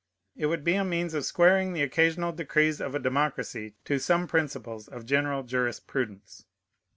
It 0.35 0.47
would 0.47 0.63
be 0.63 0.73
a 0.73 0.83
means 0.83 1.13
of 1.13 1.25
squaring 1.25 1.73
the 1.73 1.83
occasional 1.83 2.31
decrees 2.31 2.81
of 2.81 2.95
a 2.95 2.99
democracy 2.99 3.75
to 3.85 3.99
some 3.99 4.25
principles 4.25 4.87
of 4.87 5.05
general 5.05 5.43
jurisprudence. 5.43 6.43